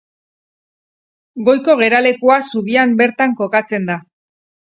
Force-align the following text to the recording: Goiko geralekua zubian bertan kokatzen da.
Goiko 1.49 1.75
geralekua 1.81 2.37
zubian 2.53 2.97
bertan 3.03 3.35
kokatzen 3.43 3.89
da. 3.93 4.01